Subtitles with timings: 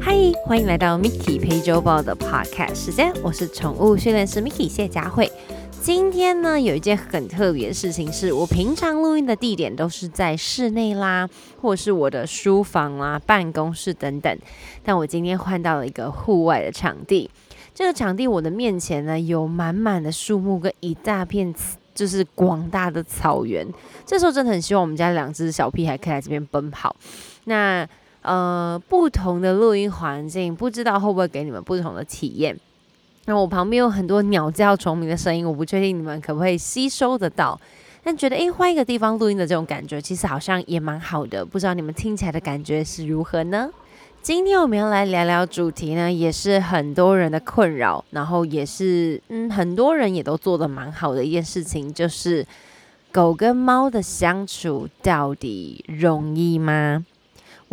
[0.00, 5.30] 嗨，欢迎来到 Miki 陪周报的 Podcast 时间，我是宠物训练师 Miki 谢佳慧。
[5.80, 11.28] 今天呢，有一件很特别的事情，是我平常录音的地点都是在室内啦，
[11.60, 14.38] 或是我的书房啦、办公室等等，
[14.82, 17.30] 但我今天换到了一个户外的场地。
[17.74, 21.52] 这个场地我的面前呢，有满满的树木跟一大片
[21.94, 23.66] 就是广大的草原。
[24.04, 26.94] 这时候真的很希望我们家两只小屁孩可以来这边奔跑。
[27.44, 27.86] 那
[28.22, 32.58] 呃，不同的录音环境，不知道会不会给你们不同的体验。
[33.26, 37.60] 那我旁边有很多鸟叫虫鸣的声音，我不确定你们可不可以吸收得到。
[38.02, 41.44] 但觉得诶，换一个地方录音的这种感觉，其实好像也蛮好的。
[41.44, 43.68] 不知道你们听起来的感觉是如何呢？
[44.24, 52.46] 今天我们要来聊聊主题呢，也是很多人的困扰，然后也是嗯，很多人也都做的蛮好的一件事情，就是
[53.12, 57.04] 狗跟猫的相处到底容易吗？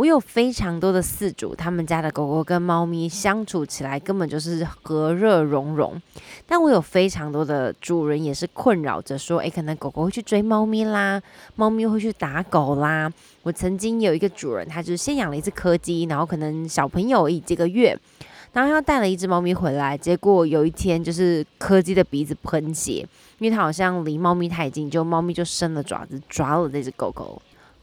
[0.02, 6.02] 我有非常多的饲主，他们家的狗狗跟猫咪相处起来根本就是和乐融融。
[6.48, 11.22] 但我有非常多的主人也是困扰着说，诶，可能狗狗会去追猫咪啦，
[11.56, 13.12] 猫咪会去打狗啦。
[13.44, 17.96] 我曾经有一个主人，他就是先养了一只柯基，然后可能小朋友一几个月，
[18.54, 23.08] 然后他带了一只猫咪回来，结果有一天就是柯基的鼻子喷血，
[23.38, 27.40] 因为它好像离猫咪太近，就猫咪就伸了爪子抓了这只狗狗。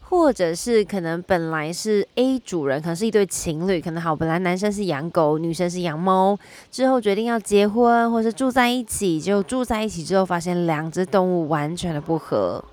[0.08, 6.38] 或者是可能本来是 A 主人，可能是一对情侣，可能好，本来男生是养狗，女生是养猫，
[6.70, 12.64] 之后决定要结婚，或是住在一起，就住在一起之后，发现两只动物完全的不合。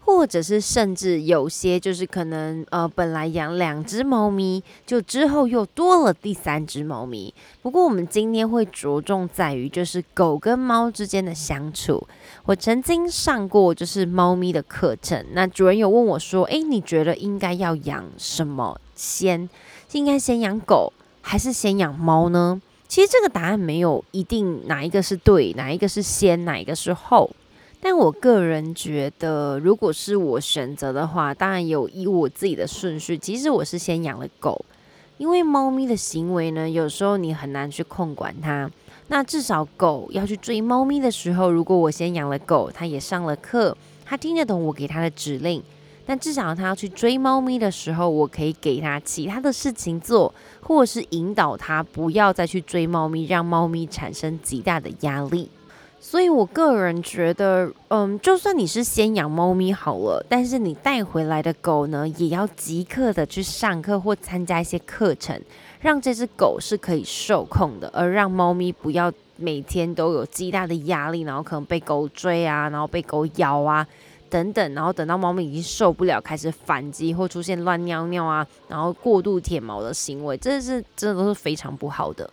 [0.00, 7.32] 或者是甚至有些就是可能呃本来养两只猫咪，就之后又多了第三只猫咪。
[7.62, 12.06] 不过我们今天会着重在于就是狗跟猫之间的相处。
[12.46, 19.48] 我曾经上过就是猫咪的课程，那主人有问我说：“诶，你觉得应该要养什么先？
[19.92, 27.30] 应该先养狗还是先养猫呢？”其实这个答案没有一定哪一个是对，哪一个是先，哪一个是后。
[27.82, 33.16] 但我个人觉得，如果是我选择的话，当然有以我自己的顺序。
[33.16, 34.62] 其实我是先养了狗，
[35.16, 38.70] 因为猫咪的行为呢，有时候你很难去控管它。
[39.08, 45.62] 那至少狗要去追猫咪的时候，如果我先养了狗，它也上了课，它听得懂我给它的指令。
[46.04, 55.48] 但至少它要去追猫咪的时候，我可以给它其他的事情做，或者是引导它不要再去追猫咪，让猫咪产生极大的压力。
[56.02, 65.38] 所以，我个人觉得，嗯，就算你是先养猫咪好了，但是你带回来的狗呢，也要即刻的去上课或参加一些课程，
[65.78, 73.86] 让这只狗是可以受控的，而让猫咪不要每天都有极大的压力，然后可能被狗追啊，然后被狗咬啊
[74.30, 82.28] 等等，然后等到猫咪已经受不了，开始反击或出现乱尿尿啊，然后过度舔毛的行为，这是真的都是非常不好的。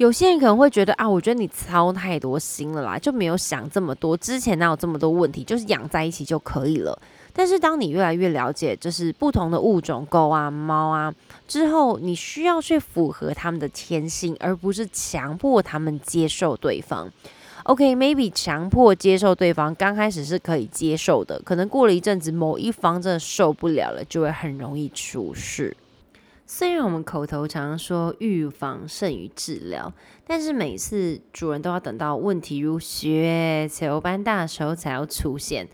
[0.00, 4.16] 有些人可能会觉得啊，我觉得你操太多心了啦，就没有想这么多。
[4.16, 6.98] 之前哪有这么多问题，就是养在一起就可以了。
[7.34, 11.14] 但是当你越来越了解，就是不同的物种，狗啊、猫啊
[11.46, 17.06] 之后，你需要去符合他们的天性，而不是强迫他们接受对方。
[17.64, 25.76] OK，maybe 强迫接受对方，刚开始是可以接受的，可能过了一阵子，某一方真的受不了了，就会很容易出事。
[26.52, 29.92] 虽然我们口头常说预防胜于治疗，
[30.26, 35.68] 但是每次主人都要等到问题如雪球般大的时候才要出现。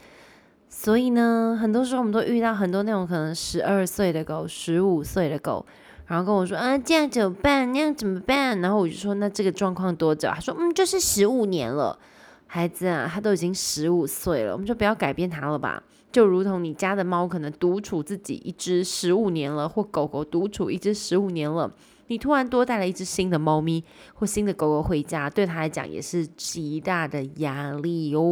[0.68, 5.64] 所以呢，很多时候我们都遇到很多那种可能十二岁的狗、十五岁的狗，
[6.08, 7.72] 然后跟我说啊，这样怎么办？
[7.72, 8.60] 那样怎么办？
[8.60, 10.28] 然后我就说，那这个状况多久？
[10.28, 11.98] 他说，嗯，就是十五年了。
[12.46, 15.82] 孩子啊，他都已经十五岁了，我们就不要改变他了吧。
[16.16, 21.70] 就如同你家的猫可能独处自己一只十五年了，或狗狗独处一只十五年了，
[22.06, 23.84] 你突然多带了一只新的猫咪
[24.14, 28.22] 或新的狗狗回家，对它来讲也是极大的压力哟。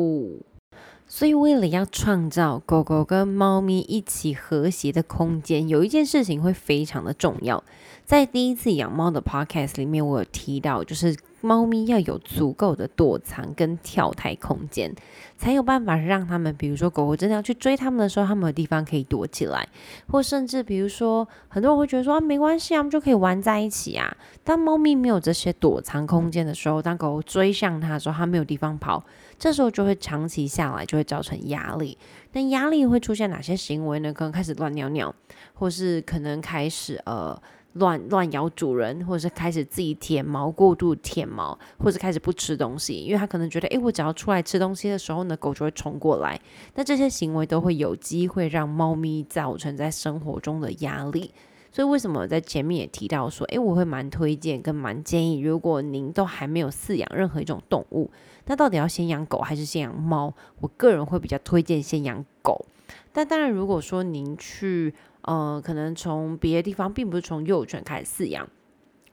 [1.07, 7.63] 所以为了要创造狗狗跟猫咪一起和谐的空间，有一件事情会非常的重要。
[8.07, 11.15] 在第一次养猫的 podcast 里面，我有提到，就是。
[11.45, 14.95] 猫咪要有足够的躲藏跟跳台空间，
[15.37, 19.69] 才有办法让他们，比如说狗狗真的要去追他们的时候，他们有地方可以躲起来，
[20.09, 24.17] 或甚至比如说，很多人会觉得说啊没关系啊，我们就可以玩在一起啊。
[24.43, 29.05] 当猫咪没有这些躲藏空间的时候，当狗狗追向它的时候，它没有地方跑，
[29.39, 31.99] 这时候就会长期下来就会造成压力。
[32.33, 34.15] 那压力会出现哪些行为呢？
[34.15, 35.15] 可能开始乱尿尿，
[35.53, 37.39] 或是可能开始呃。
[37.75, 46.41] 乱乱咬主人，或者是开始自己舔毛，过度舔毛，或者开始不吃东西，因为他可能觉得，诶，我只要出来吃东西的时候呢，狗就会冲过来。
[46.75, 51.33] 那这些行为都会有机会让猫咪造成在生活中的压力。
[51.73, 58.09] 所以为什么我在前面也提到说，诶，我会蛮推荐跟蛮建议，如果您都还没有饲养任何一种动物，
[58.47, 60.33] 那到底要先养狗还是先养猫？
[60.61, 62.65] 我个人会比较推荐先养狗。
[63.13, 64.93] 但当然，如果说您去
[65.23, 68.49] 呃，可能从别的地方，并不是从幼犬开始饲养。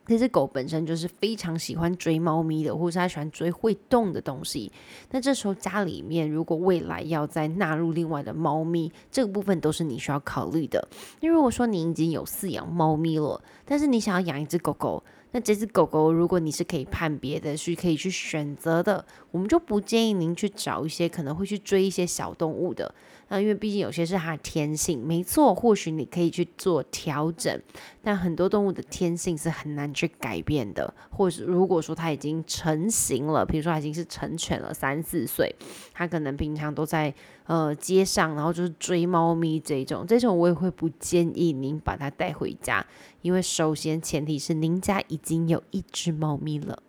[0.07, 4.69] 这只狗本身就是非常喜欢追猫咪的，或者是它喜欢追会动的东西。
[5.11, 10.85] 那这时候家里面如果未来要再纳入另外的猫咪，这个部分都是你需要考虑的。
[11.21, 15.01] 那如果说你已经有饲养猫咪了，但是你想要养一只狗狗，
[15.31, 22.93] 那这只狗狗如果你是可以判别的，是可以去选择的，我们就不建议您去找一些可能会去追一些小动物的。
[23.31, 27.61] 那因为毕竟有些是它的天性，没错，或许你可以去做调整，
[28.03, 30.93] 但很多动物的天性是很难去改变的。
[31.09, 35.55] 或是如果说它已经成型了，比如说它已经是成犬了三四岁，
[35.93, 37.13] 它可能平常都在
[37.45, 42.85] 呃街上，然后就是追猫咪这种，这种我也会不建议您把它带回家，
[43.21, 46.83] 因为首先前提是您家已经有一只猫咪了。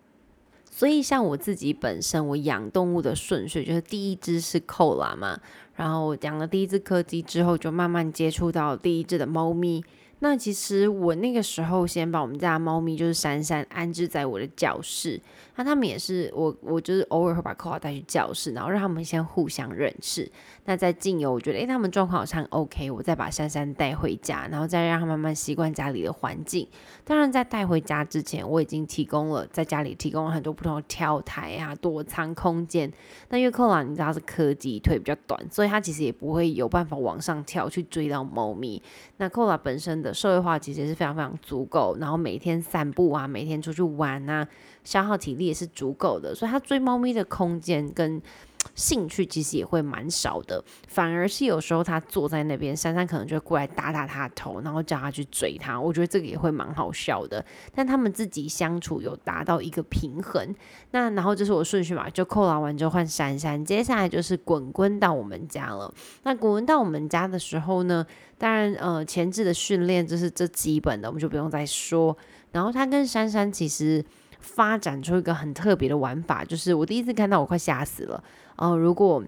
[0.75, 5.39] 所以像我自己本身，我养动物的顺序就是第一只是扣拉嘛。
[5.75, 9.85] 然后养了第一只柯基之后，就慢慢接触到第一只的猫咪。
[10.17, 15.21] 那其实我那个时候先把我们家的猫咪就是珊珊安置在我的教室。
[15.55, 20.27] 那他们也是我，我就是偶尔会把扣拉带去教室，然后让他们先互相认识。
[20.65, 26.65] 那在进游，我觉得诶，他们状况好像 OK，我再把珊珊带回家，然后再让他慢慢习惯家里的环境。
[27.03, 32.89] 当然，在带回家之前，我已经提供了在家里提供了很多不同的跳台啊、躲藏空间。
[33.29, 38.81] 那因为扣拉你知道是柯基，腿比较短，所以它其实也不会有办法往上跳去追到猫咪。
[39.17, 44.47] 那扣拉本身的社会化其实是非常非常足够，然后每天散步啊，每天出去玩啊。
[44.85, 48.21] 消耗体力也是足够的，所以它追猫咪的空间跟
[48.75, 50.63] 兴趣其实也会蛮少的。
[50.87, 55.79] 反而是有时候他坐在那边，珊珊可能就会过来打打他的头，然后叫他去追他。
[55.79, 57.43] 我觉得这个也会蛮好笑的。
[57.73, 60.53] 但他们自己相处有达到一个平衡。
[60.91, 65.93] 那然后就是我顺序嘛，就扣完完之后换珊珊，接下来就是滚滚到我们家了。
[66.23, 68.05] 那滚滚到我们家的时候呢，
[68.37, 72.17] 当然呃前置的训练就是这基本的，我们就不用再说。
[72.51, 74.03] 然后他跟珊珊其实。
[74.43, 78.23] 发展出一个很特别的玩法，就是我第一次看到，我快吓死了。
[78.57, 79.23] 嗯，如果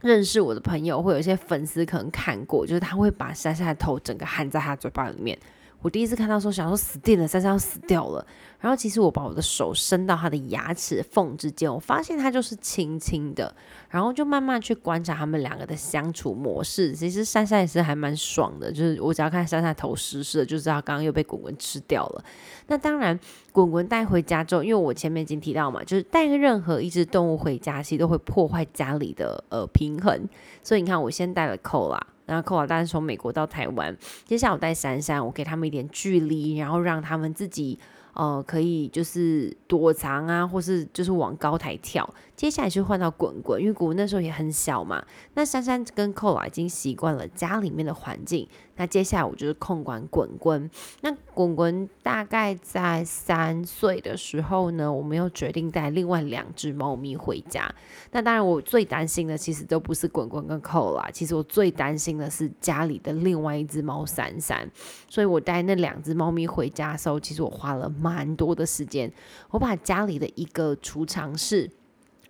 [0.00, 5.38] 认识我的朋友，或有一些粉丝可能看过，就是他会把山下的头整个含在他嘴巴里面。
[5.84, 8.26] 我第一次看到时候，想说死定了，珊珊要死掉了。
[8.58, 13.54] 然后其实我把我的手伸到他的牙齿缝之间，我发现他就是轻轻的，
[13.90, 16.94] 然后就慢慢去观察他们两个的相处模式。
[16.94, 22.24] 其实珊珊也是还蛮爽的，就是我只要看珊珊头湿湿的，就知道刚刚又被滚滚吃掉了。
[22.68, 23.20] 那当然，
[23.52, 30.26] 滚滚带回家之后，因为我前面已经提到嘛，就是带任何一只动物回家，其实都会破坏家里的呃平衡。
[30.62, 32.06] 所以你看，我先带了扣啦。
[32.26, 37.78] 然后扣娃当时从美国到台湾，接下来我带珊珊，我给他们一点距离，然后让他们自己。
[38.14, 42.08] 呃，可以就是躲藏啊，或是就是往高台跳。
[42.36, 45.04] 接下来就换到滚滚，因为滚滚那时候也很小嘛。
[45.34, 48.48] 那珊珊跟寇娃已经习惯了家里面的环境。
[48.76, 50.70] 那接下来我就是控管滚滚。
[51.00, 57.72] 那滚滚大概在三岁的时候呢，我们又决定带另外两只猫咪回家。
[58.10, 64.70] 那当然，我最担心的其实都不是滚滚跟寇啦，其实我最担心的是家里的另外一只猫闪闪。
[65.08, 67.90] 所以我带那两只猫咪回家的时候，其实我花了。
[68.04, 69.10] 蛮多的时间，
[69.50, 71.70] 我把家里的一个储藏室，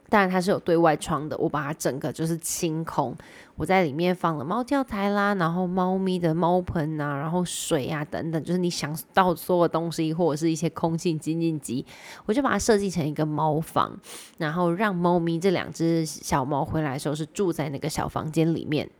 [0.08, 3.16] 当然它是有对外窗的，我把它整个就是清空。
[3.56, 11.84] 我在里面放了猫跳台啦，然后猫咪的猫盆啊，然后水啊等等，就是你想到所有东西或者是一些空气清净机，
[12.26, 13.96] 我就把它设计成一个猫房，
[14.38, 18.90] 然后让猫咪这两只小猫回来的时候是住在那个小房间里面。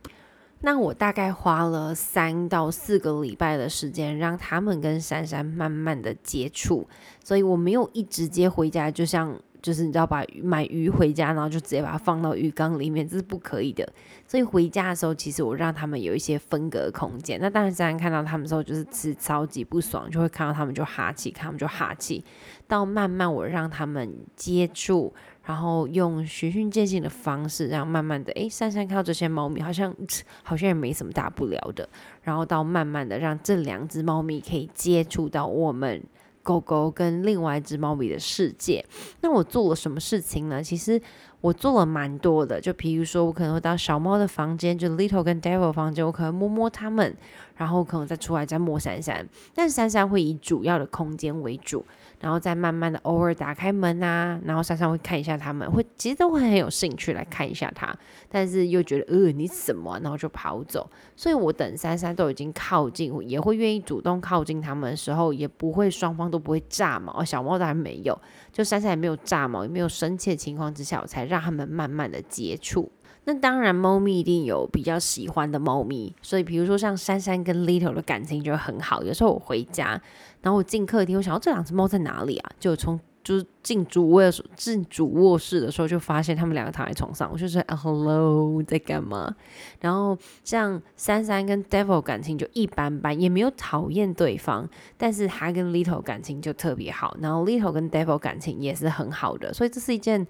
[0.61, 6.87] 那我大概花了三到四个礼拜的时间，让他们跟珊珊慢慢的接触，
[7.23, 13.87] 所以我没有一直接回家，就像就是你知道，把买鱼回家，然后就直接把它放到鱼缸里面，这是不可以的。
[14.27, 17.39] 所以回家的时候，其实我让他们有一些分隔空间。
[17.41, 22.23] 那当然，珊珊看到他们的时候，就是吃超级不爽，就会看到他们就哈气，看他们就哈气。
[22.67, 25.11] 到慢慢我让他们接触。
[25.45, 29.95] 然后用循序渐进的方式，然后慢慢的，哎，珊珊看到这些猫咪，好像
[30.41, 31.87] 好像也没什么大不了的。
[32.23, 36.01] 然后到慢慢的让这两只猫咪可以接触到我们
[36.45, 38.85] 狗狗跟另外一只猫咪的世界。
[39.21, 40.61] 那我做了什么事情呢？
[40.63, 41.01] 其实。
[41.45, 47.15] 我做了蛮多的，就比如说我可能会到小猫的房间，就 Little 跟 Devil 房间，我可能摸摸它们，
[47.55, 49.23] 然后可能再出来再摸珊珊，
[49.53, 51.85] 但是珊珊会以主要的空间为主。
[52.21, 57.93] 然后再慢慢的偶尔打开门啊，然后珊珊会看一下他们，会其实都会很有兴趣来看一下他，
[58.29, 60.89] 但是又觉得呃你什么，然后就跑走。
[61.15, 67.23] 所以我等珊珊都已经靠近，也会愿意主动靠近他们的时候，也不会双方都不会炸毛。
[67.23, 68.19] 小猫当然没有，
[68.51, 72.89] 就珊珊也没有炸毛，也没有生气的情况之下，我才让让他们慢慢的接触。
[73.25, 79.03] 那当然，猫咪一定有比较喜欢的猫咪，所以比如说像珊珊跟 Little 的感情就很好。
[79.03, 79.99] 有时候我回家，
[80.41, 82.51] 然后我进客厅，我想到这两只猫在哪里啊？
[82.59, 87.27] 就从就是进主卧的时候进主卧室的时候，就发现他们两个躺在床上。
[87.33, 89.35] 我就说 Hello，在干嘛？
[89.81, 100.27] 然后像珊珊跟 Devil 感情就一般般，也没有讨厌对方，但是他跟 Little 感情就特别好，然后 Little 跟 Devil 感情也是很好的，所以这是一件。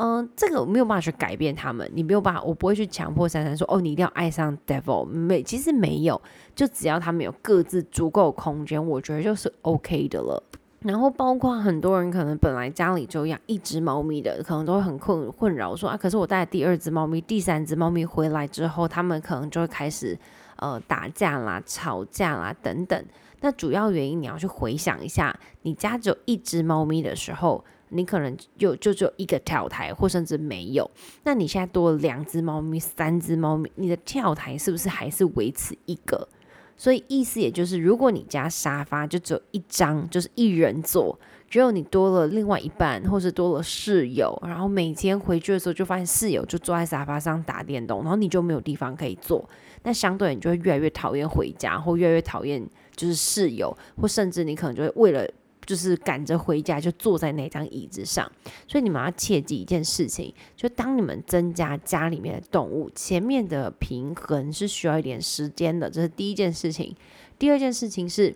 [0.00, 6.22] 嗯，这个我没有办法去改变他们，你没有办法，我不会去强迫珊珊说，哦，你一定要爱上 Devil，没，其实没有，
[6.54, 10.40] 就只要他们有各自足够空间，我觉得就是 OK 的了。
[10.82, 20.16] 然后包括很多人可能本来家里就养一只猫咪的，可能都会很困困扰，说啊，可是我带第二只猫咪、第三只猫咪回来之后，他们可能就会开始
[20.58, 23.04] 呃打架啦、吵架啦等等。
[23.40, 27.64] 那主要原因你要去回想一下，你家只有一只猫咪的时候。
[27.90, 30.90] 你可能就就只有一个跳台，或甚至没有。
[31.24, 36.28] 那你现在多了两只猫咪、三只猫咪，你的跳台是不是还是维持一个？
[36.76, 41.18] 所以意思也就是，如果你家沙发就只有一张，就是一人坐，
[41.50, 49.44] 只有你多了另外一半，或是多了室友，然后每天回去的时候就发现室友就坐在沙发上打电动，然后你就没有地方可以坐，
[49.82, 52.64] 那相对你就会越来越讨厌回家，或越来越讨厌
[52.94, 55.28] 就是室友，或甚至你可能就会为了。
[55.68, 58.26] 就是赶着回家，就坐在那张椅子上。
[58.66, 65.90] 所以你们要切记一件事情：，就当你们增加家里面的动物，前面的平衡是需要一点时间的。
[65.90, 66.96] 这是第一件事情。
[67.38, 68.34] 第二件事情是，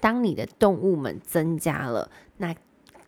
[0.00, 2.56] 当你的动物们增加了，那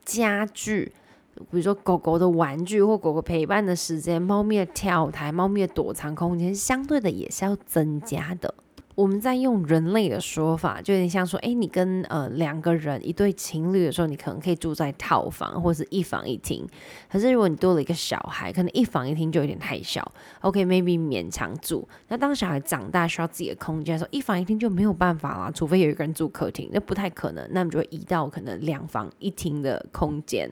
[0.05, 0.93] 家具，
[1.37, 8.55] 比如说狗狗的玩具或狗狗陪伴的时间，猫咪的跳台、猫咪的躲藏空间，相对的也是要增加的。
[8.99, 16.67] 我们在用人类的说法，就有点像说，哎，你跟呃两个人一对情侣的时候，你可能可以住在套房或者是一房一厅。
[17.09, 20.05] 可是如果你多了一个小孩，可能一房一厅就有点太小。
[20.40, 21.88] OK，maybe 勉强住。
[22.09, 27.49] 那当小孩长大需要自己的空间的时候，一房一厅就没有办法啦，除非有一个人住客厅，那不太可能。
[27.52, 30.50] 那你就会移到可能两房一厅的空间。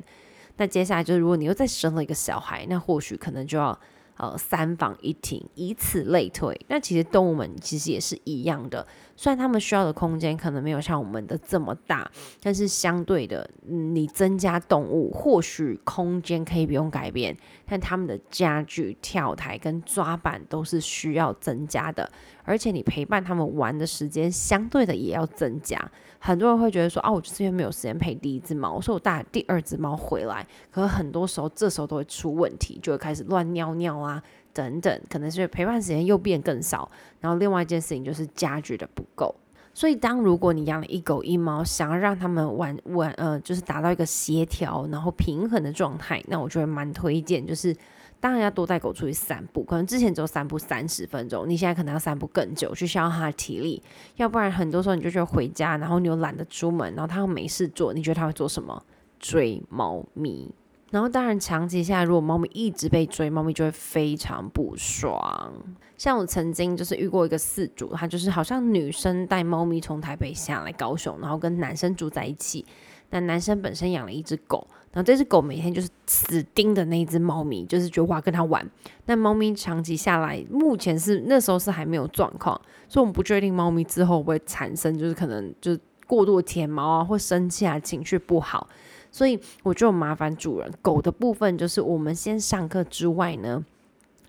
[0.57, 3.77] 那接下来就是，如果你又再生了一个小孩，那或许可能就要。
[4.17, 6.59] 呃，三房一厅，以此类推。
[6.69, 12.11] 那其实动物们其实也是一样的，虽然它们需要的空间可能没有像我们的这么大，
[12.43, 22.11] 但是相对的，你增加动物，或许空间可以不用改变，但他们的家具、跳台跟抓板都是需要增加的。
[22.45, 25.79] 而且你陪伴他们玩的时间相对的也要增加。
[26.27, 30.45] 很多人会觉得说啊，我就是因为没有时间陪第一只猫，所以我带第二只猫回来。
[30.73, 34.21] 可是很多时候这时候都会出问题，就会开始乱尿尿啊
[34.53, 36.91] 等等，可能是陪伴时间又变更少。
[37.21, 39.33] 然后另外一件事情就是家具的不够。
[39.73, 47.73] 所以当如果你养了一狗一猫，想要让他们玩玩呃，就是达到一个协调然后平衡的状态，那我觉得蛮推荐就是。
[48.19, 53.83] 当然要多带狗出去散步，可能之前只有散步三十分钟，你现在可能要散步更久，去消耗它的体力。
[54.17, 58.83] 要不然很多时候你就觉得回家，然后你又懒得出门，然后它又没事做，你觉得它会做什么？
[59.19, 60.53] 追猫咪。
[60.91, 65.53] 然后当然长期下来，如果猫咪一直被追，猫咪就会非常不爽。
[65.99, 72.65] 像我曾经就是遇过一个饲主，他就是好像女生带猫咪从台北下来高雄，然后跟男生住在一起。
[73.11, 74.67] 那男生本身养了一只狗，
[74.97, 78.67] 然后这只狗每天就是死盯着那一只猫咪，就是觉得哇跟它玩。
[79.05, 88.67] 那猫咪长期下来，目前是那时候是还没有状况，所以我们不确定猫咪之后会产生就是可能就是过度舔毛啊，或生气啊，情绪不好。
[89.11, 93.63] 所以我就麻烦主人，狗的部分就是我们先上课之外呢，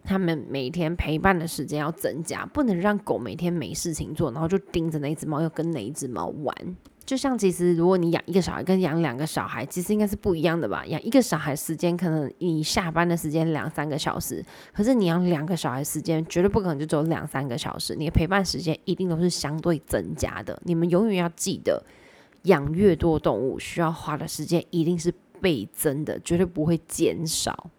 [0.04, 6.54] 他们每天陪伴的时间要增加，不能让狗每天没事情做，然后就盯着那只猫，要跟哪一只猫玩。
[7.08, 10.86] 就像其实，如果你养一个小孩跟养两个小孩，其实应该是不一样的吧？
[10.86, 20.62] 养一个小孩时间可能你下班的时间两三个小时，可是你养两个小孩时间绝对不可能就只有两三个小时，你的陪伴时间一定都是相对增加的。
[20.66, 21.82] 你们永远要记得，
[22.42, 27.70] 养越多动物需要花的时间一定是倍增的，绝对不会减少。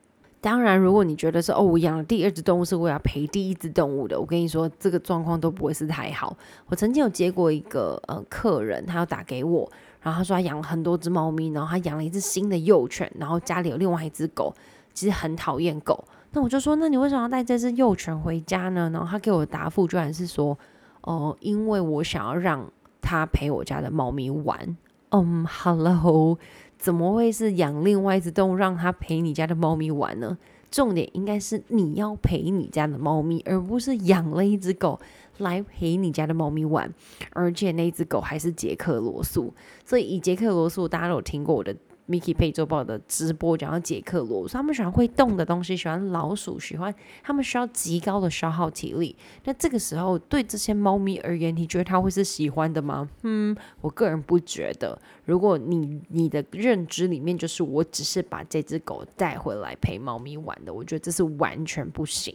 [0.41, 6.37] 当然，如果你觉得是哦，我养了第二只动物是我要陪第一只动物的，我跟你说，这个状况都不会是太好。
[6.67, 14.55] 我曾经有接过一个呃客人，他要打给我，然后他说他养了很多只猫咪，然后他养了一只新的幼犬，然后家里有另外一只狗。
[14.95, 16.03] 其实很讨厌狗。
[16.33, 18.91] 那我就说，那你为什么要带这只幼犬回家呢？
[18.93, 20.59] 然后他给我的答复居然是说，
[21.03, 22.69] 哦，因为我想要让
[23.01, 24.77] 它陪我家的猫咪玩。
[25.11, 26.37] 嗯，Hello，
[26.79, 30.39] 怎么会是养另外一只动物让它陪你家的猫咪玩呢？
[30.71, 35.01] 重点应该是你要陪你家的猫咪，而不是养了一只狗
[35.39, 36.93] 来陪你家的猫咪玩。
[37.33, 39.53] 而且那只狗还是杰克罗素，
[39.85, 41.75] 所以以杰克罗素，大家都有听过我的。
[42.09, 49.15] Mickey 配周报的直播讲到杰克罗，他们喜欢会动的东西，喜欢老鼠，喜欢他们需要极高的消耗体力。
[49.45, 53.09] 那这个时候对这些猫咪而言，你觉得它会是喜欢的吗？
[53.25, 54.99] 嗯，我个人不觉得。
[55.27, 62.35] 如果你你的认知里面就是我只是把这只狗带回来陪猫咪玩的，我觉得这是完全不行。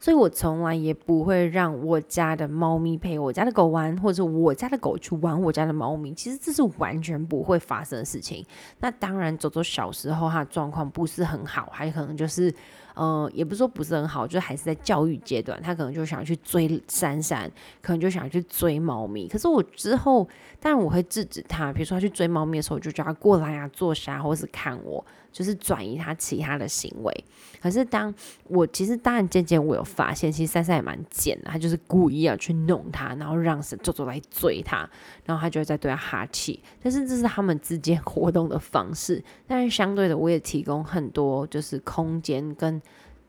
[0.00, 6.12] 所以我从来也不会让我家的猫咪陪我家的狗玩，或者我家的狗去玩我家的猫咪。
[6.14, 8.44] 其实这是完全不会发生的事情。
[8.80, 12.54] 那当然，走走小时候他状况不是很好，还可能就是。
[12.98, 17.48] 呃，也不是说不是很好，就还是在教育阶段，他可能就想去追珊珊，
[17.80, 19.28] 可能就想去追猫咪。
[19.28, 20.28] 可是我之后，
[20.58, 27.24] 当然我会制止他，比如说他去追猫咪的时候，我就叫他过来啊，坐下，或是看我，就是转移他其他的行为。
[27.62, 28.12] 可是当
[28.48, 34.78] 我其实当然渐渐我有发现，其实珊珊也蛮贱的，他就是故意要去弄他，然后让走走来追他，
[35.24, 36.60] 然后他就会在对他哈气。
[36.82, 42.82] 但是这是他们之间 活动的方式，但是相对的，我也提供很多就是空间跟。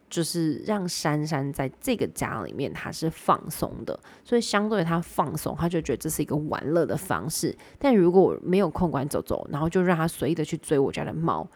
[0.09, 7.55] 就是让珊珊在这个家里面，她是放松的，所以相对她放松，她就觉得这是一个玩乐的方式。
[7.77, 11.47] 但如果没有空管走走，然后就让她随意的去追我家的猫，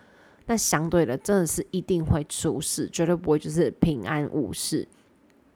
[0.46, 4.88] 那相对的真的是一定会出事，绝对不会就是平安无事。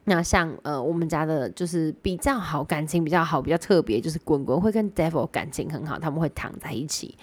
[0.05, 7.17] 那像呃我们家的就是比较好感情比较好比较特别，就是滚滚会跟 Devil 感情很好，他们会躺在一起。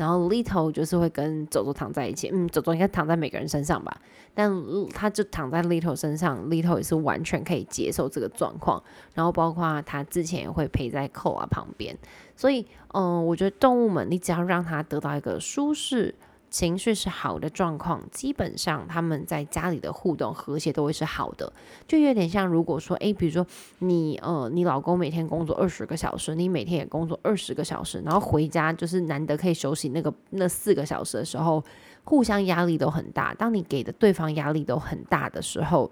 [0.00, 4.00] 然后 Little 就是会跟走走躺在一起，嗯，走走应该躺在每个人身上吧，
[4.34, 4.50] 但
[4.94, 8.82] 他就躺在 Little 身上，Little 也是完全可以接受这个状况。
[9.12, 11.94] 然后包括他之前也会陪在 Co 啊旁边，
[12.34, 16.14] 所以嗯，我觉得动物们，你只要让它得到一个舒适。
[16.50, 21.50] 情绪是好的状况，基本上他们在家里的互动和谐都会是好的，
[21.86, 23.46] 就有点像如果说，诶，比如说
[23.78, 31.62] 你呃，你老公每天工作二十个小时，你每天也工作二十个小时，然后回家就是难得可以休息那个那四个小时的时候，
[32.04, 33.32] 互相压力都很大。
[33.34, 35.90] 当你给的对方压力都很大的时候，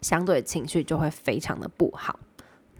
[0.00, 2.18] 相对情绪就会非常的不好。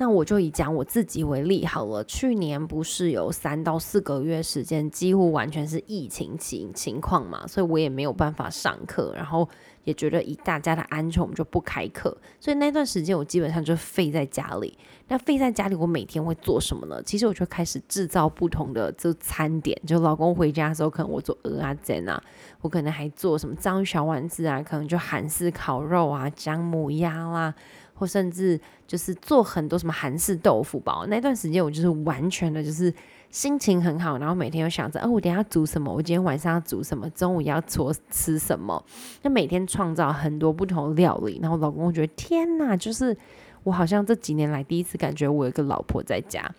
[0.00, 2.02] 那我就以讲我自己为例好了。
[2.04, 9.46] 去年不是有三到四个月时间，几乎完全是疫情情情况嘛，所以我也没有办法上课，然后
[9.84, 12.16] 也觉得以大家的安全，我们就不开课。
[12.40, 14.74] 所以那段时间我基本上就废在家里。
[15.08, 17.02] 那废在家里，我每天会做什么呢？
[17.02, 19.78] 其实我就开始制造不同的就餐点。
[19.86, 22.18] 就老公回家的时候，可能我做鹅啊、煎啊，
[22.62, 27.54] 我可能还做什么章鱼小丸子啊，可能就韩式烤肉啊、姜母鸭啦。
[28.00, 32.92] 或甚至就是做很多什么韩式豆腐包，那段时间我就是完全的就是
[33.28, 35.92] 心情很好，然后每天又想着，哦，我等下煮什么？
[35.92, 37.08] 我今天晚上要煮什么？
[37.10, 38.82] 中午要做吃什么？
[39.20, 43.14] 那每天创造很多不同的料理，然后老公觉得天哪，就是
[43.64, 46.50] 我好像这几年来第一次感觉我有个老婆在家。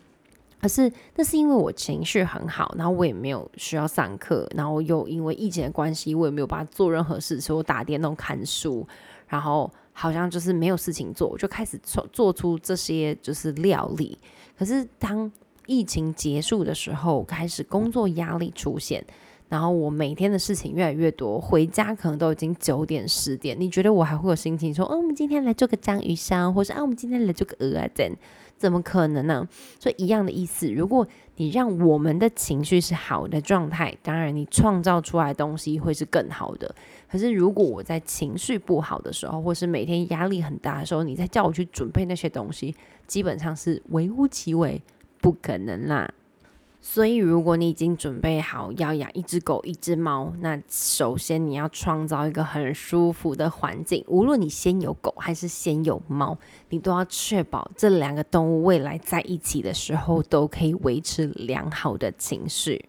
[0.62, 8.88] 可是那是因为我情绪很好，然后我也没有需要上课，然后又因为疫情的关系，我也没有办法做任何事，所以我打电动、看书，
[9.32, 9.72] 然后。
[9.94, 14.18] 好像就是没有事情做，我就开始做做出这些就是料理。
[14.58, 15.30] 可是当
[15.68, 19.06] 疫情结束的时候，开始工作压力出现，
[19.50, 23.56] 然后我每天的事情越来越多，回家可能都已经九点十点。
[23.60, 27.88] 你觉得我还会有心情说，哦，我们今天来做个章鱼烧，或是啊，我们今天来做个鹅啊？
[27.94, 28.18] 怎
[28.58, 29.48] 怎么可能呢？
[29.78, 36.74] 所以一样的意思，如果你让我们的情绪是好的状态，当然你创造出来的东西会是更好的。
[37.12, 42.74] 可是如果我在情绪不好的时候，或是每天压力很大的时候，你再叫我去准备那些东西，
[43.06, 44.82] 基本上是微乎其微，
[45.20, 46.10] 不可能啦。
[46.84, 54.04] 所以，如果你已经准备好要养一只狗、一只猫，那首先你要创造一个很舒服的环境。
[54.08, 56.36] 无论你先有狗还是先有猫，
[56.70, 62.84] 你都要确保这两个动物未来在一起的时候都可以维持良好的情绪。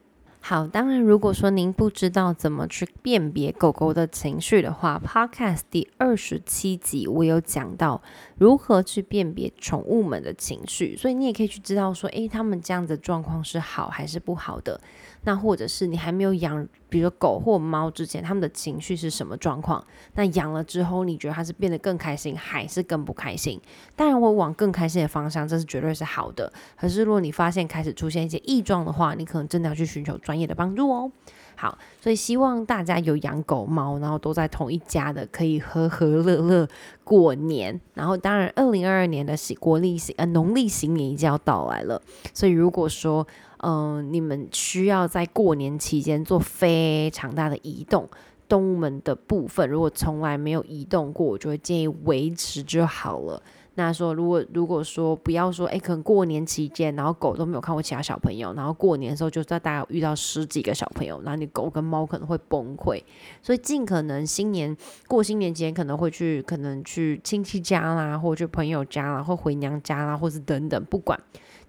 [0.45, 8.03] 好，当然，如果说您不知道怎么去辨别狗狗的情绪的话，Podcast 第二十七集我有讲到
[8.37, 14.81] 如何去辨别宠物们的情绪，所以你也可以去知道说，诶，他们这样的状况是好还是不好的。
[15.25, 19.85] 那或者是你还没有养，比如狗或猫之前，他们的情绪是什么状况？
[20.15, 23.61] 那养了之后，你觉得它是变得更开心，还是更不开心？
[23.95, 26.53] 当然，我往更开心的方向，这是绝对是好的。
[26.77, 31.11] 可是，如果你发现开始出现一些异状的话，你可能真的要去寻求专业的帮助哦。
[31.55, 36.67] 好，所以希望大家有养狗猫，然后都在同一家的，可以和和乐乐
[37.05, 37.79] 过年。
[37.95, 42.03] 然后，当然，二零二二年的喜国历呃农历新年已经要到来了，
[42.35, 43.25] 所以如果说
[43.63, 48.09] 嗯你们需要在过年期间做非常大的移动。
[48.49, 53.43] 动物们的部分，如果从来没有移动过，我就会建议维持就好了。
[53.77, 63.03] 那说如果如果说不要说，哎，可能过年期间，然后狗都没有看过其他小朋友，然后过年的时候就在大家遇到十几个小朋友，然后你狗跟猫可能会崩溃。
[63.41, 64.77] 所以尽可能新年
[65.09, 71.19] 过新年前可能会去，可能去亲戚家啦，或者去朋友家啦，或回娘家啦，或是等等，不管，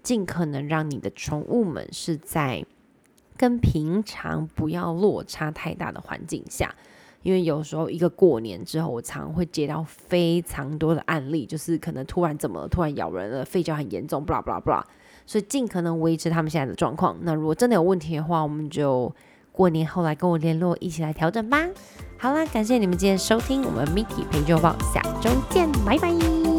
[0.04, 2.64] 尽可能让你的宠物们是在。
[3.36, 6.72] 跟平常不要落差太大的环境下，
[7.22, 14.80] 因为有时候一个过年之后，我常会接到非常多的案例，就是可能突然怎么突然咬人了，吠叫很严重，blah blah blah，
[15.26, 17.18] 所以尽可能维持他们现在的状况。
[17.22, 19.12] 那如果真的有问题的话，我们就
[19.50, 21.68] 过年后来跟我联络，一起来调整吧。
[22.16, 26.53] 好啦，感谢你们今天收听我们 Miki 陪周报，下周见，拜拜。